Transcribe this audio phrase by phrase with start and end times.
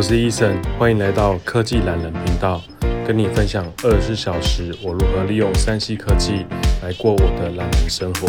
[0.00, 2.62] 我是 Eason，欢迎来到科技懒人频道，
[3.06, 6.46] 跟你分享二十四小时我如何利用 3C 科技
[6.82, 8.26] 来过我的懒人生活。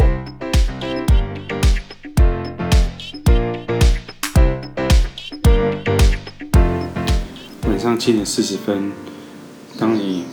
[7.66, 8.92] 晚上七点四十分，
[9.78, 10.26] 当你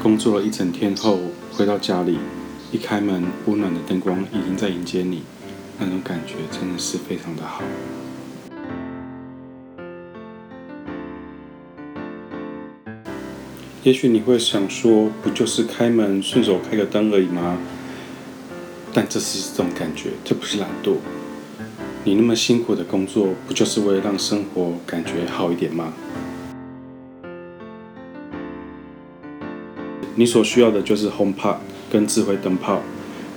[0.00, 1.18] 工作了一整天后
[1.54, 2.20] 回到家里，
[2.70, 5.24] 一开门，温暖的灯光已经在迎接你，
[5.80, 7.64] 那种感觉真的是非常的好。
[13.84, 17.56] 也许你会想说，不就是开门顺手开个灯而已吗？
[18.92, 20.96] 但这是这种感觉，这不是懒惰。
[22.02, 25.92] 你那么辛苦的工作，不就是为了让生活感觉好一点吗？
[30.16, 31.58] 你所需要的就是 HomePod
[31.92, 32.82] 跟智慧灯泡，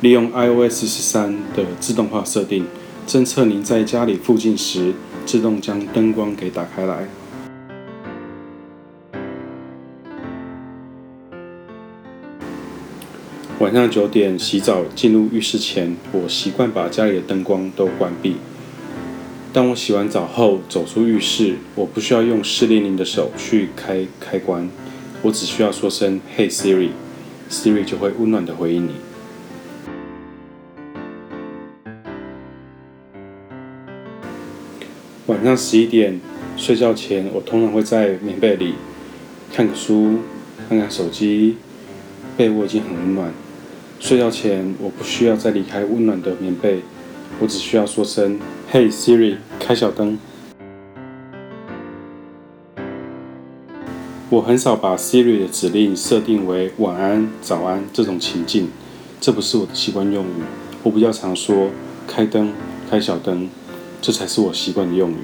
[0.02, 2.66] 利用 iOS 十三的自动化设定，
[3.06, 7.08] 侦测您在家里附近时，自动将灯光给打开来。
[13.62, 18.38] 晚上九点洗澡进入浴室前，我习惯把家里的灯光都关闭。
[19.54, 24.68] 当我洗完澡后走出浴室，我不需要用湿淋淋的手去开开关，
[25.22, 28.94] 我只需要说声 “Hey Siri”，Siri 就会温暖地回应你。
[35.28, 36.20] 晚上十一点
[36.58, 38.74] 睡觉前，我通常会在棉被里
[39.54, 40.18] 看个书，
[40.68, 41.58] 看看手机，
[42.36, 43.32] 被窝已经很温暖。
[44.02, 46.82] 睡觉前，我不需要再离开温暖的棉被，
[47.40, 48.40] 我只需要说声
[48.74, 50.18] “Hey Siri”，开小灯。
[54.32, 58.70] 我很少把 Siri 的指令设定为晚安、早安这种情境，
[59.20, 60.44] 这不是我的习惯用语。
[60.82, 61.70] 我比较常说
[62.08, 62.52] 开灯、
[62.90, 63.48] 开小灯，
[64.02, 65.16] 这才是我习惯的用语。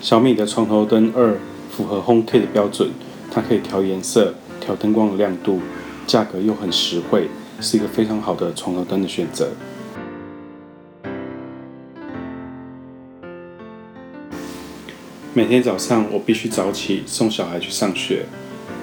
[0.00, 1.38] 小米的床头灯二
[1.70, 2.90] 符合 HomeKit 的标准，
[3.30, 5.60] 它可以调颜色、调灯光的亮度。
[6.06, 7.28] 价格又很实惠，
[7.60, 9.50] 是一个非常好的床头灯的选择。
[15.32, 18.26] 每天早上我必须早起送小孩去上学，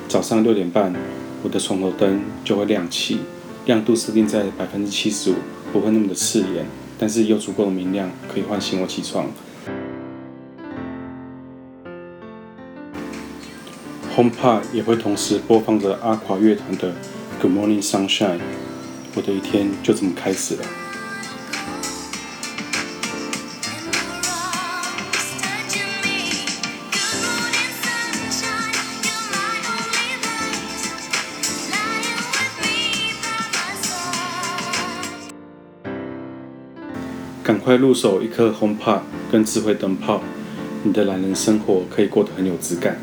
[0.08, 0.96] 早上六点半，
[1.44, 3.20] 我的床头灯就会亮起，
[3.66, 5.36] 亮度设定在百分之七十五，
[5.74, 6.66] 不会那么的刺眼，
[6.98, 9.28] 但是又足够明亮，可以唤醒我起床。
[14.18, 16.92] HomePod 也会同时播放着阿垮乐团的。
[17.40, 18.40] Good morning, sunshine。
[19.14, 20.64] 我的一天就这么开始了。
[37.44, 39.02] 赶快入手一颗 HomePod
[39.32, 40.24] 跟智慧灯泡，
[40.82, 42.98] 你的懒人生活可以过得很有质感。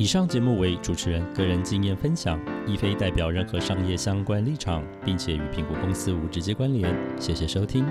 [0.00, 6.90] 以上节目为主持人个人经验分享，亦非代表任何商业相关立场，并且与苹果公司无直接关联。
[7.20, 7.84] 谢谢收听。